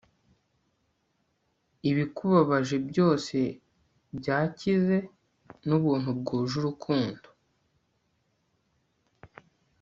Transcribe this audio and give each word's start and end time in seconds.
ibikubabaje 1.89 2.75
byose 2.89 3.37
byakize 4.17 4.97
nubuntu 5.67 6.09
bwuje 6.19 6.53
urukundo 6.61 7.27